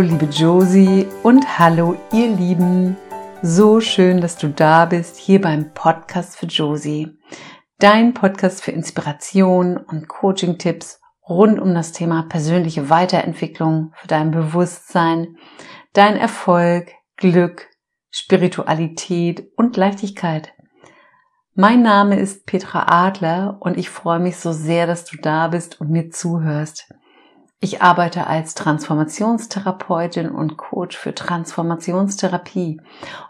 [0.00, 2.96] liebe Josie und hallo ihr Lieben.
[3.42, 7.18] So schön, dass du da bist hier beim Podcast für Josie.
[7.78, 15.36] Dein Podcast für Inspiration und Coaching-Tipps rund um das Thema persönliche Weiterentwicklung für dein Bewusstsein,
[15.92, 17.68] dein Erfolg, Glück,
[18.10, 20.52] Spiritualität und Leichtigkeit.
[21.54, 25.80] Mein Name ist Petra Adler und ich freue mich so sehr, dass du da bist
[25.80, 26.92] und mir zuhörst.
[27.58, 32.82] Ich arbeite als Transformationstherapeutin und Coach für Transformationstherapie.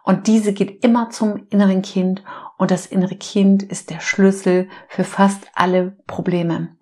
[0.02, 2.24] Und diese geht immer zum inneren Kind
[2.58, 6.76] und das innere Kind ist der Schlüssel für fast alle Probleme.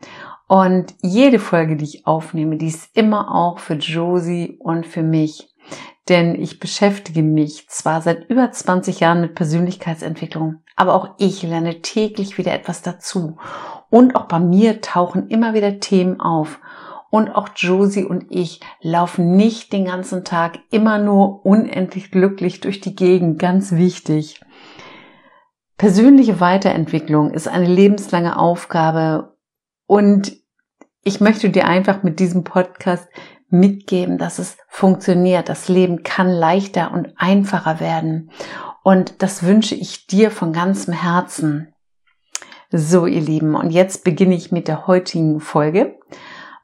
[0.47, 5.55] Und jede Folge, die ich aufnehme, die ist immer auch für Josie und für mich.
[6.09, 11.81] Denn ich beschäftige mich zwar seit über 20 Jahren mit Persönlichkeitsentwicklung, aber auch ich lerne
[11.81, 13.39] täglich wieder etwas dazu.
[13.91, 16.61] Und auch bei mir tauchen immer wieder Themen auf.
[17.15, 22.81] Und auch Josie und ich laufen nicht den ganzen Tag immer nur unendlich glücklich durch
[22.81, 23.39] die Gegend.
[23.39, 24.41] Ganz wichtig.
[25.79, 29.37] Persönliche Weiterentwicklung ist eine lebenslange Aufgabe
[29.87, 30.33] und
[31.05, 33.06] ich möchte dir einfach mit diesem Podcast
[33.49, 35.49] mitgeben, dass es funktioniert.
[35.49, 38.33] Das Leben kann leichter und einfacher werden.
[38.83, 41.73] Und das wünsche ich dir von ganzem Herzen.
[42.73, 45.97] So, ihr Lieben, und jetzt beginne ich mit der heutigen Folge.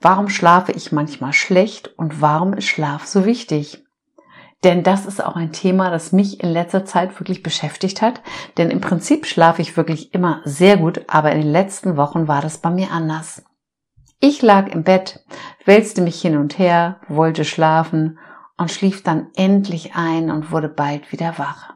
[0.00, 3.84] Warum schlafe ich manchmal schlecht und warum ist Schlaf so wichtig?
[4.64, 8.20] Denn das ist auch ein Thema, das mich in letzter Zeit wirklich beschäftigt hat.
[8.56, 12.42] Denn im Prinzip schlafe ich wirklich immer sehr gut, aber in den letzten Wochen war
[12.42, 13.42] das bei mir anders.
[14.20, 15.24] Ich lag im Bett,
[15.64, 18.18] wälzte mich hin und her, wollte schlafen
[18.58, 21.72] und schlief dann endlich ein und wurde bald wieder wach.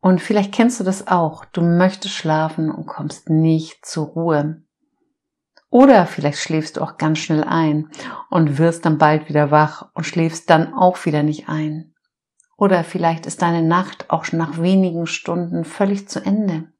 [0.00, 1.44] Und vielleicht kennst du das auch.
[1.44, 4.62] Du möchtest schlafen und kommst nicht zur Ruhe.
[5.70, 7.88] Oder vielleicht schläfst du auch ganz schnell ein
[8.28, 11.94] und wirst dann bald wieder wach und schläfst dann auch wieder nicht ein.
[12.56, 16.72] Oder vielleicht ist deine Nacht auch schon nach wenigen Stunden völlig zu Ende.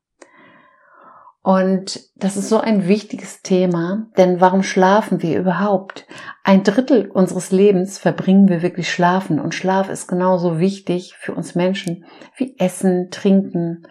[1.42, 6.06] Und das ist so ein wichtiges Thema, denn warum schlafen wir überhaupt?
[6.44, 11.54] Ein Drittel unseres Lebens verbringen wir wirklich schlafen und Schlaf ist genauso wichtig für uns
[11.54, 12.04] Menschen
[12.36, 13.86] wie Essen, Trinken,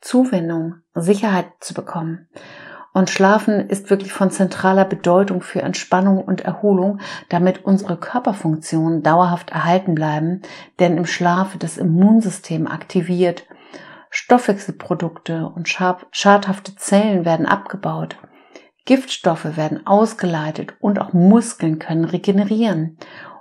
[0.00, 2.28] Zuwendung, Sicherheit zu bekommen.
[2.92, 9.50] Und Schlafen ist wirklich von zentraler Bedeutung für Entspannung und Erholung, damit unsere Körperfunktionen dauerhaft
[9.50, 10.42] erhalten bleiben,
[10.78, 13.46] denn im Schlaf das Immunsystem aktiviert
[14.14, 18.18] Stoffwechselprodukte und schadhafte Zellen werden abgebaut.
[18.84, 22.98] Giftstoffe werden ausgeleitet und auch Muskeln können regenerieren.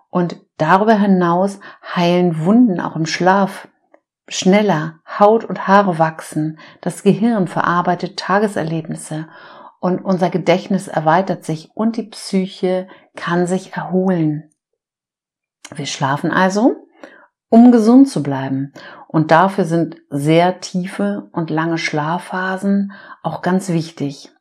[0.09, 1.59] Und darüber hinaus
[1.95, 3.67] heilen Wunden auch im Schlaf
[4.33, 9.27] schneller, Haut und Haare wachsen, das Gehirn verarbeitet Tageserlebnisse
[9.79, 14.49] und unser Gedächtnis erweitert sich und die Psyche kann sich erholen.
[15.73, 16.75] Wir schlafen also,
[17.49, 18.73] um gesund zu bleiben.
[19.07, 22.93] Und dafür sind sehr tiefe und lange Schlafphasen
[23.23, 24.31] auch ganz wichtig.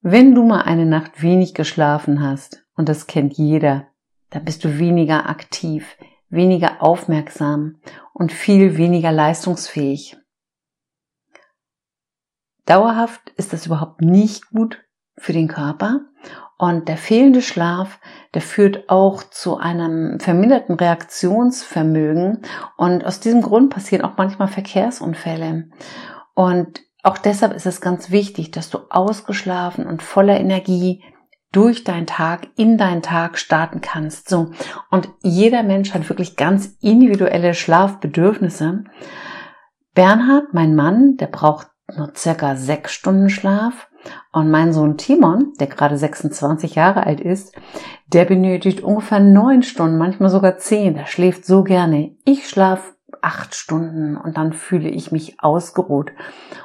[0.00, 3.86] Wenn du mal eine Nacht wenig geschlafen hast, und das kennt jeder,
[4.30, 5.96] dann bist du weniger aktiv,
[6.32, 7.80] weniger aufmerksam
[8.12, 10.16] und viel weniger leistungsfähig.
[12.64, 14.82] Dauerhaft ist das überhaupt nicht gut
[15.16, 16.00] für den Körper
[16.62, 17.98] und der fehlende Schlaf,
[18.34, 22.42] der führt auch zu einem verminderten Reaktionsvermögen.
[22.76, 25.70] Und aus diesem Grund passieren auch manchmal Verkehrsunfälle.
[26.34, 31.02] Und auch deshalb ist es ganz wichtig, dass du ausgeschlafen und voller Energie
[31.52, 34.28] durch deinen Tag, in deinen Tag starten kannst.
[34.28, 34.50] So.
[34.90, 38.84] Und jeder Mensch hat wirklich ganz individuelle Schlafbedürfnisse.
[39.94, 43.88] Bernhard, mein Mann, der braucht nur circa sechs Stunden Schlaf.
[44.32, 47.54] Und mein Sohn Timon, der gerade 26 Jahre alt ist,
[48.08, 50.94] der benötigt ungefähr neun Stunden, manchmal sogar zehn.
[50.94, 52.16] Der schläft so gerne.
[52.24, 56.10] Ich schlaf acht Stunden und dann fühle ich mich ausgeruht.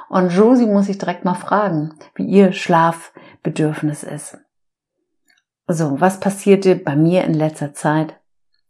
[0.08, 4.38] Und Josie muss ich direkt mal fragen, wie ihr Schlafbedürfnis ist.
[5.70, 8.18] So, was passierte bei mir in letzter Zeit,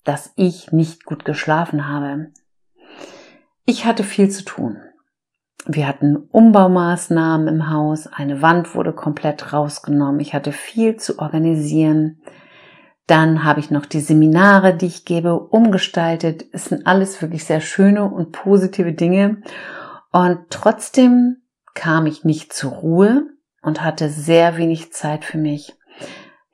[0.02, 2.32] dass ich nicht gut geschlafen habe?
[3.64, 4.78] Ich hatte viel zu tun.
[5.64, 12.20] Wir hatten Umbaumaßnahmen im Haus, eine Wand wurde komplett rausgenommen, ich hatte viel zu organisieren.
[13.06, 16.46] Dann habe ich noch die Seminare, die ich gebe, umgestaltet.
[16.52, 19.42] Es sind alles wirklich sehr schöne und positive Dinge.
[20.10, 21.42] Und trotzdem
[21.74, 23.28] kam ich nicht zur Ruhe
[23.62, 25.77] und hatte sehr wenig Zeit für mich.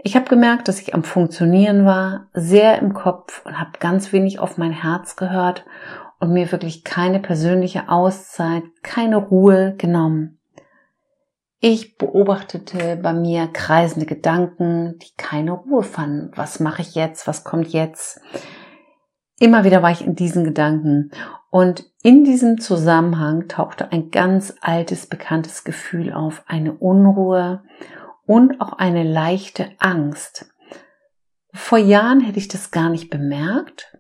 [0.07, 4.39] Ich habe gemerkt, dass ich am Funktionieren war, sehr im Kopf und habe ganz wenig
[4.39, 5.65] auf mein Herz gehört
[6.21, 10.39] und mir wirklich keine persönliche Auszeit, keine Ruhe genommen.
[11.59, 16.33] Ich beobachtete bei mir kreisende Gedanken, die keine Ruhe fanden.
[16.37, 17.27] Was mache ich jetzt?
[17.27, 18.21] Was kommt jetzt?
[19.41, 21.13] Immer wieder war ich in diesen Gedanken.
[21.49, 26.43] Und in diesem Zusammenhang tauchte ein ganz altes, bekanntes Gefühl auf.
[26.47, 27.63] Eine Unruhe
[28.27, 30.51] und auch eine leichte Angst.
[31.53, 33.97] Vor Jahren hätte ich das gar nicht bemerkt,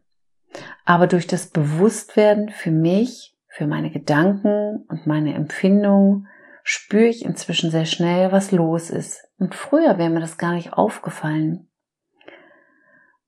[0.84, 6.26] aber durch das Bewusstwerden für mich, für meine Gedanken und meine Empfindungen
[6.64, 9.28] spüre ich inzwischen sehr schnell, was los ist.
[9.38, 11.68] Und früher wäre mir das gar nicht aufgefallen.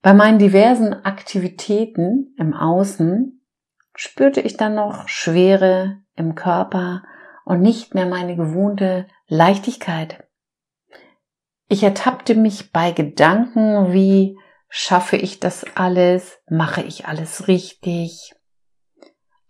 [0.02, 3.40] Bei meinen diversen Aktivitäten im Außen
[3.94, 7.02] spürte ich dann noch Schwere im Körper
[7.44, 10.25] und nicht mehr meine gewohnte Leichtigkeit.
[11.68, 18.34] Ich ertappte mich bei Gedanken wie schaffe ich das alles, mache ich alles richtig,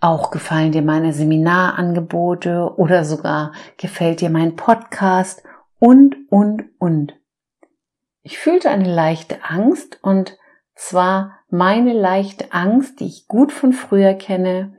[0.01, 5.43] auch gefallen dir meine Seminarangebote oder sogar gefällt dir mein Podcast
[5.79, 7.15] und, und, und.
[8.23, 10.39] Ich fühlte eine leichte Angst und
[10.75, 14.75] zwar meine leichte Angst, die ich gut von früher kenne,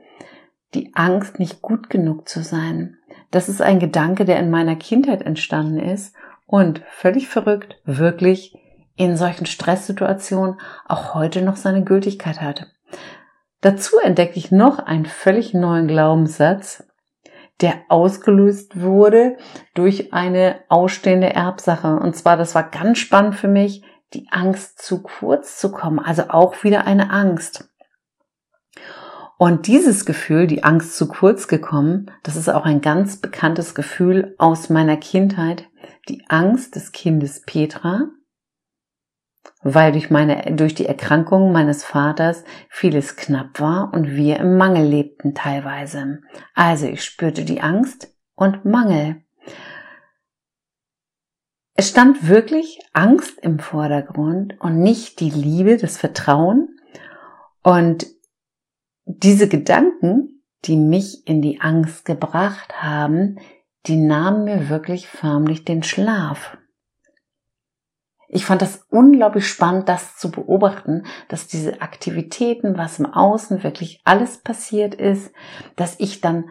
[0.74, 2.96] die Angst, nicht gut genug zu sein.
[3.30, 6.14] Das ist ein Gedanke, der in meiner Kindheit entstanden ist
[6.48, 8.56] und völlig verrückt, wirklich
[8.96, 12.66] in solchen Stresssituationen auch heute noch seine Gültigkeit hat.
[13.60, 16.84] Dazu entdecke ich noch einen völlig neuen Glaubenssatz,
[17.60, 19.36] der ausgelöst wurde
[19.74, 21.96] durch eine ausstehende Erbsache.
[21.96, 23.84] Und zwar, das war ganz spannend für mich,
[24.14, 25.98] die Angst zu kurz zu kommen.
[25.98, 27.68] Also auch wieder eine Angst.
[29.36, 34.34] Und dieses Gefühl, die Angst zu kurz gekommen, das ist auch ein ganz bekanntes Gefühl
[34.38, 35.68] aus meiner Kindheit.
[36.08, 38.08] Die Angst des Kindes Petra,
[39.62, 44.86] weil durch meine, durch die Erkrankung meines Vaters vieles knapp war und wir im Mangel
[44.86, 46.20] lebten teilweise.
[46.54, 49.22] Also ich spürte die Angst und Mangel.
[51.74, 56.76] Es stand wirklich Angst im Vordergrund und nicht die Liebe, das Vertrauen.
[57.62, 58.06] Und
[59.04, 63.38] diese Gedanken, die mich in die Angst gebracht haben,
[63.86, 66.56] die nahmen mir wirklich förmlich den Schlaf.
[68.30, 74.02] Ich fand das unglaublich spannend, das zu beobachten, dass diese Aktivitäten, was im Außen wirklich
[74.04, 75.32] alles passiert ist,
[75.76, 76.44] dass ich dann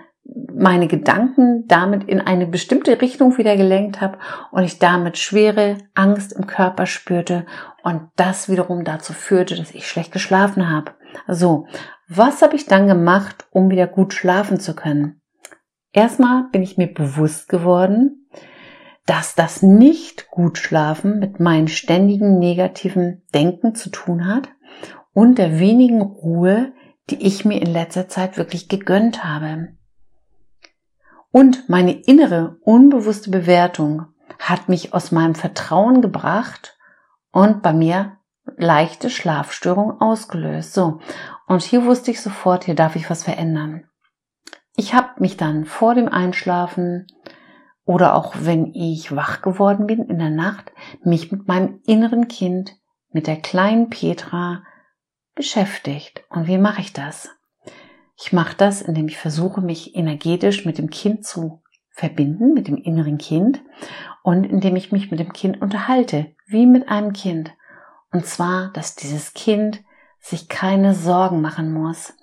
[0.53, 4.17] meine Gedanken damit in eine bestimmte Richtung wieder gelenkt habe
[4.51, 7.45] und ich damit schwere Angst im Körper spürte
[7.83, 10.91] und das wiederum dazu führte, dass ich schlecht geschlafen habe.
[11.27, 11.67] So,
[12.09, 15.21] was habe ich dann gemacht, um wieder gut schlafen zu können?
[15.93, 18.27] Erstmal bin ich mir bewusst geworden,
[19.05, 24.49] dass das nicht gut schlafen mit meinen ständigen negativen Denken zu tun hat
[25.13, 26.73] und der wenigen Ruhe,
[27.09, 29.69] die ich mir in letzter Zeit wirklich gegönnt habe.
[31.31, 34.07] Und meine innere, unbewusste Bewertung
[34.39, 36.77] hat mich aus meinem Vertrauen gebracht
[37.31, 38.17] und bei mir
[38.57, 40.73] leichte Schlafstörung ausgelöst.
[40.73, 40.99] So.
[41.47, 43.85] Und hier wusste ich sofort, hier darf ich was verändern.
[44.79, 47.07] Ich habe mich dann vor dem Einschlafen
[47.83, 50.71] oder auch wenn ich wach geworden bin in der Nacht,
[51.03, 52.75] mich mit meinem inneren Kind,
[53.11, 54.63] mit der kleinen Petra
[55.33, 56.23] beschäftigt.
[56.29, 57.29] Und wie mache ich das?
[58.19, 62.77] Ich mache das, indem ich versuche, mich energetisch mit dem Kind zu verbinden, mit dem
[62.77, 63.63] inneren Kind
[64.21, 67.51] und indem ich mich mit dem Kind unterhalte, wie mit einem Kind.
[68.11, 69.83] Und zwar, dass dieses Kind
[70.19, 72.13] sich keine Sorgen machen muss.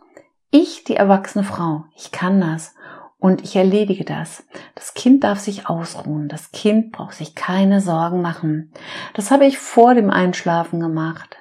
[0.57, 2.77] Ich, die erwachsene Frau, ich kann das
[3.19, 4.47] und ich erledige das.
[4.77, 6.29] Das Kind darf sich ausruhen.
[6.29, 8.73] Das Kind braucht sich keine Sorgen machen.
[9.15, 11.39] Das habe ich vor dem Einschlafen gemacht,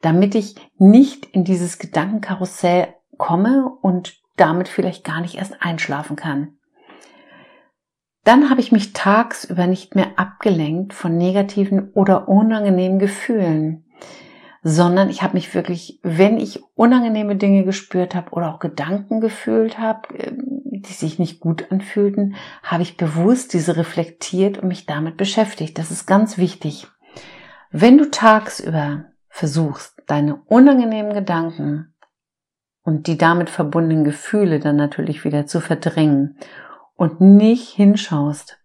[0.00, 6.58] damit ich nicht in dieses Gedankenkarussell komme und damit vielleicht gar nicht erst einschlafen kann.
[8.24, 13.87] Dann habe ich mich tagsüber nicht mehr abgelenkt von negativen oder unangenehmen Gefühlen
[14.70, 19.78] sondern ich habe mich wirklich, wenn ich unangenehme Dinge gespürt habe oder auch Gedanken gefühlt
[19.78, 25.16] habe, ähm, die sich nicht gut anfühlten, habe ich bewusst diese reflektiert und mich damit
[25.16, 25.78] beschäftigt.
[25.78, 26.86] Das ist ganz wichtig.
[27.70, 31.94] Wenn du tagsüber versuchst, deine unangenehmen Gedanken
[32.82, 36.36] und die damit verbundenen Gefühle dann natürlich wieder zu verdrängen
[36.94, 38.58] und nicht hinschaust,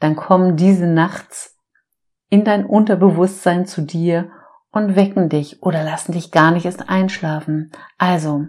[0.00, 1.58] dann kommen diese nachts
[2.28, 4.30] in dein Unterbewusstsein zu dir
[4.76, 7.72] und wecken dich oder lassen dich gar nicht erst einschlafen.
[7.98, 8.46] Also,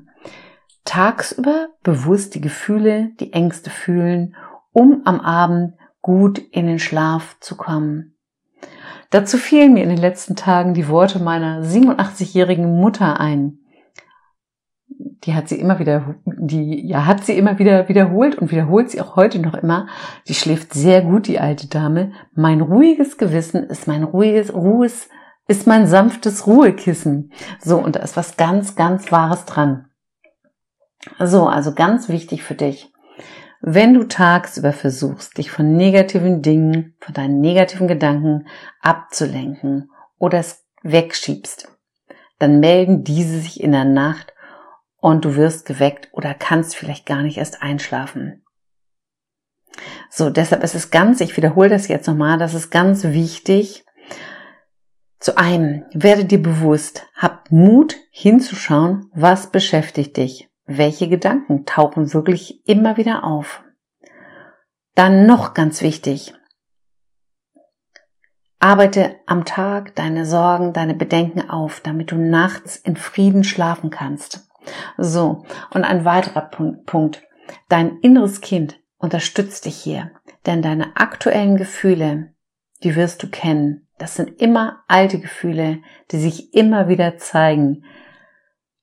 [0.84, 4.36] tagsüber bewusst die Gefühle, die Ängste fühlen,
[4.74, 8.17] um am Abend gut in den Schlaf zu kommen.
[9.10, 13.60] Dazu fielen mir in den letzten Tagen die Worte meiner 87-jährigen Mutter ein.
[15.24, 19.01] die hat sie immer wieder, die, ja, hat sie immer wieder wiederholt und wiederholt sie
[19.01, 19.88] auch heute noch immer.
[20.27, 22.12] Die schläft sehr gut, die alte Dame.
[22.34, 25.10] Mein ruhiges Gewissen ist mein ruhiges, Ruhes,
[25.48, 27.32] ist mein sanftes Ruhekissen.
[27.60, 29.89] So, und da ist was ganz, ganz Wahres dran.
[31.20, 32.92] So, also ganz wichtig für dich.
[33.62, 38.48] Wenn du tagsüber versuchst, dich von negativen Dingen, von deinen negativen Gedanken
[38.82, 39.89] abzulenken
[40.20, 41.70] oder es wegschiebst,
[42.39, 44.34] dann melden diese sich in der Nacht
[45.00, 48.44] und du wirst geweckt oder kannst vielleicht gar nicht erst einschlafen.
[50.10, 53.86] So, deshalb ist es ganz, ich wiederhole das jetzt nochmal, das ist ganz wichtig.
[55.20, 62.68] Zu einem, werde dir bewusst, hab Mut hinzuschauen, was beschäftigt dich, welche Gedanken tauchen wirklich
[62.68, 63.64] immer wieder auf.
[64.94, 66.34] Dann noch ganz wichtig,
[68.60, 74.48] arbeite am Tag deine Sorgen, deine Bedenken auf, damit du nachts in Frieden schlafen kannst.
[74.98, 76.50] So, und ein weiterer
[76.86, 77.24] Punkt.
[77.70, 80.12] Dein inneres Kind unterstützt dich hier,
[80.46, 82.34] denn deine aktuellen Gefühle,
[82.84, 83.87] die wirst du kennen.
[83.98, 87.84] Das sind immer alte Gefühle, die sich immer wieder zeigen.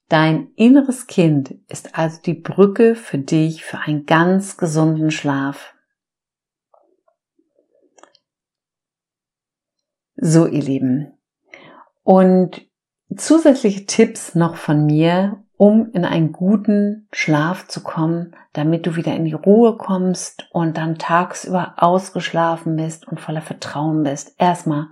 [0.08, 5.74] Dein inneres Kind ist also die Brücke für dich für einen ganz gesunden Schlaf.
[10.16, 11.18] So, ihr Lieben.
[12.02, 12.66] Und
[13.16, 19.14] zusätzliche Tipps noch von mir, um in einen guten Schlaf zu kommen, damit du wieder
[19.14, 24.34] in die Ruhe kommst und dann tagsüber ausgeschlafen bist und voller Vertrauen bist.
[24.38, 24.88] Erstmal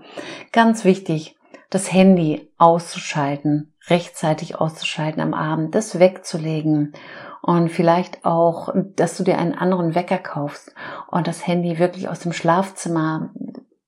[0.53, 1.37] ganz wichtig,
[1.71, 6.93] das Handy auszuschalten, rechtzeitig auszuschalten am Abend, das wegzulegen
[7.41, 10.75] und vielleicht auch, dass du dir einen anderen Wecker kaufst
[11.11, 13.31] und das Handy wirklich aus dem Schlafzimmer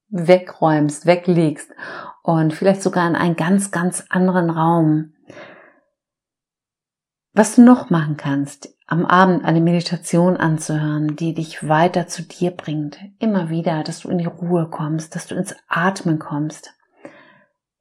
[0.08, 1.70] wegräumst, weglegst
[2.22, 5.12] und vielleicht sogar in einen ganz, ganz anderen Raum
[7.34, 12.52] was du noch machen kannst, am Abend eine Meditation anzuhören, die dich weiter zu dir
[12.52, 12.98] bringt.
[13.18, 16.74] Immer wieder, dass du in die Ruhe kommst, dass du ins Atmen kommst.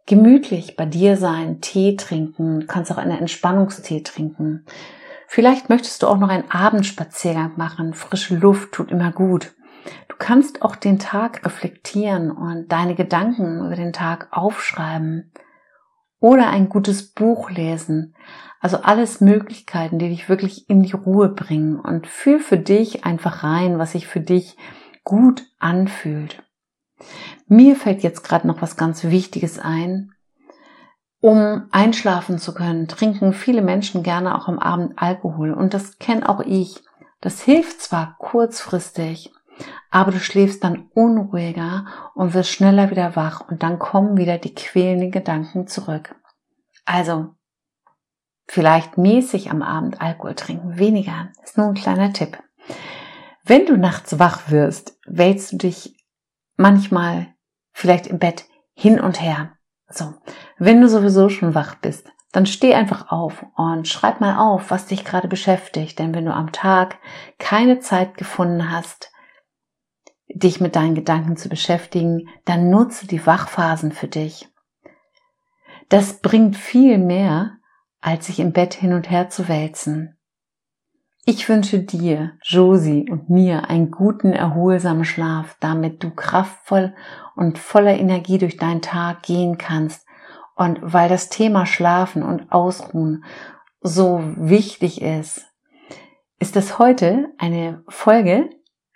[0.07, 4.65] Gemütlich bei dir sein, Tee trinken, kannst auch einen Entspannungstee trinken.
[5.27, 7.93] Vielleicht möchtest du auch noch einen Abendspaziergang machen.
[7.93, 9.53] Frische Luft tut immer gut.
[10.07, 15.31] Du kannst auch den Tag reflektieren und deine Gedanken über den Tag aufschreiben
[16.24, 18.15] oder ein gutes Buch lesen.
[18.62, 23.44] Also alles Möglichkeiten, die dich wirklich in die Ruhe bringen und fühl für dich einfach
[23.44, 24.56] rein, was sich für dich
[25.03, 26.42] gut anfühlt.
[27.48, 30.13] Mir fällt jetzt gerade noch was ganz Wichtiges ein.
[31.20, 36.30] Um einschlafen zu können, trinken viele Menschen gerne auch am Abend Alkohol und das kenne
[36.30, 36.82] auch ich.
[37.20, 39.34] Das hilft zwar kurzfristig,
[39.91, 44.55] aber du schläfst dann unruhiger und wirst schneller wieder wach und dann kommen wieder die
[44.55, 46.15] quälenden Gedanken zurück.
[46.86, 47.36] Also
[48.48, 52.41] vielleicht mäßig am Abend Alkohol trinken, weniger, ist nur ein kleiner Tipp.
[53.43, 55.98] Wenn du nachts wach wirst, wälzt du dich
[56.55, 57.27] manchmal
[57.72, 59.53] vielleicht im Bett hin und her.
[59.89, 60.13] So,
[60.57, 64.88] wenn du sowieso schon wach bist, dann steh einfach auf und schreib mal auf, was
[64.88, 66.00] dich gerade beschäftigt.
[66.00, 66.98] Denn wenn du am Tag
[67.38, 69.12] keine Zeit gefunden hast,
[70.33, 74.49] dich mit deinen Gedanken zu beschäftigen, dann nutze die Wachphasen für dich.
[75.89, 77.57] Das bringt viel mehr,
[78.01, 80.17] als sich im Bett hin und her zu wälzen.
[81.25, 86.93] Ich wünsche dir, Josie und mir einen guten, erholsamen Schlaf, damit du kraftvoll
[87.35, 90.05] und voller Energie durch deinen Tag gehen kannst.
[90.55, 93.23] Und weil das Thema Schlafen und Ausruhen
[93.79, 95.45] so wichtig ist,
[96.39, 98.49] ist das heute eine Folge,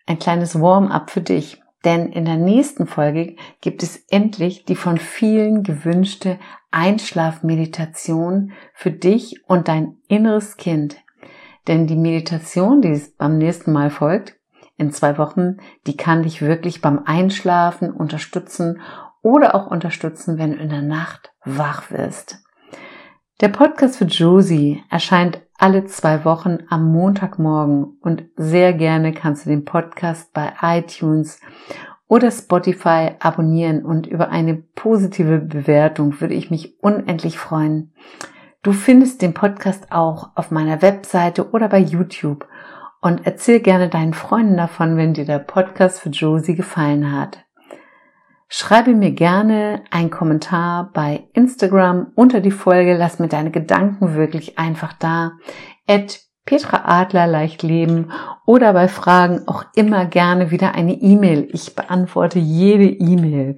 [0.07, 1.61] ein kleines Warm-up für dich.
[1.85, 6.39] Denn in der nächsten Folge gibt es endlich die von vielen gewünschte
[6.71, 10.97] Einschlafmeditation für dich und dein inneres Kind.
[11.67, 14.35] Denn die Meditation, die beim nächsten Mal folgt,
[14.77, 18.81] in zwei Wochen, die kann dich wirklich beim Einschlafen unterstützen
[19.21, 22.43] oder auch unterstützen, wenn du in der Nacht wach wirst.
[23.41, 29.49] Der Podcast für Josie erscheint alle zwei Wochen am Montagmorgen und sehr gerne kannst du
[29.49, 31.39] den Podcast bei iTunes
[32.07, 37.91] oder Spotify abonnieren und über eine positive Bewertung würde ich mich unendlich freuen.
[38.63, 42.47] Du findest den Podcast auch auf meiner Webseite oder bei YouTube
[43.01, 47.46] und erzähl gerne deinen Freunden davon, wenn dir der Podcast für Josie gefallen hat.
[48.49, 54.57] Schreibe mir gerne einen Kommentar bei Instagram unter die Folge, lass mir deine Gedanken wirklich
[54.57, 55.33] einfach da.
[55.87, 58.11] At Petra Adler leicht leben
[58.45, 61.49] oder bei Fragen auch immer gerne wieder eine E-Mail.
[61.51, 63.57] Ich beantworte jede E-Mail.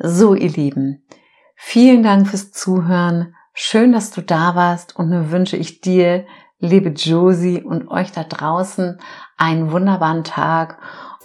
[0.00, 1.06] So, ihr Lieben,
[1.54, 3.36] vielen Dank fürs Zuhören.
[3.52, 6.26] Schön, dass du da warst und nun wünsche ich dir,
[6.58, 8.98] liebe Josie und euch da draußen
[9.36, 10.78] einen wunderbaren Tag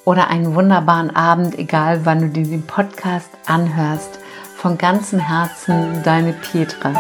[0.09, 4.17] oder einen wunderbaren Abend, egal wann du dir den Podcast anhörst.
[4.55, 6.95] Von ganzem Herzen, deine Petra.